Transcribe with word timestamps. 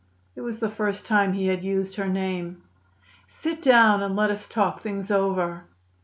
It 0.35 0.41
was 0.41 0.57
the 0.57 0.67
first 0.71 1.05
time 1.05 1.33
he 1.33 1.45
had 1.45 1.63
used 1.63 1.93
her 1.97 2.07
name. 2.07 2.63
"Sit 3.27 3.61
down 3.61 4.01
and 4.01 4.15
let 4.15 4.31
us 4.31 4.47
talk 4.49 4.81
things 4.81 5.11
over." 5.11 5.65